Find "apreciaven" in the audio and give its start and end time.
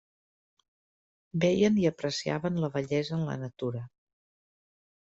1.91-2.59